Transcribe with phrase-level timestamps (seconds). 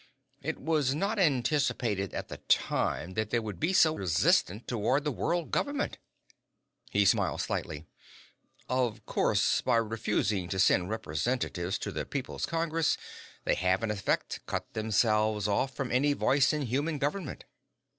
[0.41, 5.11] It was not anticipated at the time that they would be so resistant toward the
[5.11, 5.99] World Government."
[6.89, 7.85] He smiled slightly.
[8.67, 12.97] "Of course, by refusing to send representatives to the People's Congress,
[13.43, 17.45] they have, in effect, cut themselves off from any voice in human government."